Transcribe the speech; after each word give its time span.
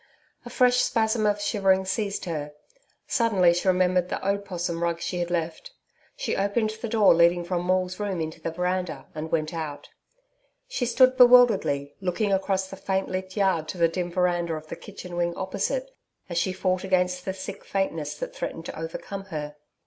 A 0.45 0.49
fresh 0.49 0.77
spasm 0.77 1.27
of 1.27 1.39
shivering 1.39 1.85
seized 1.85 2.25
her. 2.25 2.53
Suddenly 3.05 3.53
she 3.53 3.67
remembered 3.67 4.09
the 4.09 4.27
opossum 4.27 4.81
rug 4.81 4.99
she 4.99 5.19
had 5.19 5.29
left. 5.29 5.73
She 6.15 6.35
opened 6.35 6.71
the 6.71 6.89
door 6.89 7.13
leading 7.13 7.43
from 7.43 7.61
Maule's 7.61 7.99
room 7.99 8.19
into 8.19 8.41
the 8.41 8.49
veranda, 8.49 9.05
and 9.13 9.31
went 9.31 9.53
out. 9.53 9.89
She 10.67 10.87
stood 10.87 11.17
bewilderedly, 11.17 11.93
looking 12.01 12.33
across 12.33 12.67
the 12.67 12.77
faint 12.77 13.09
lit 13.09 13.37
yard 13.37 13.67
to 13.67 13.77
the 13.77 13.87
dim 13.87 14.11
veranda 14.11 14.55
of 14.55 14.65
the 14.69 14.75
kitchen 14.75 15.15
wing 15.17 15.35
opposite, 15.37 15.91
as 16.29 16.39
she 16.39 16.51
fought 16.51 16.83
against 16.83 17.23
the 17.23 17.33
sick 17.35 17.63
faintness 17.63 18.15
that 18.15 18.35
threatened 18.35 18.65
to 18.65 18.79
overcome 18.79 19.25
her. 19.25 19.55